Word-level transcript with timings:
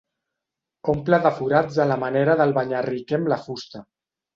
Omple 0.93 1.19
de 1.27 1.33
forats 1.41 1.79
a 1.85 1.89
la 1.93 2.01
manera 2.07 2.39
del 2.43 2.59
banyarriquer 2.59 3.23
amb 3.23 3.35
la 3.37 3.43
fusta. 3.49 3.89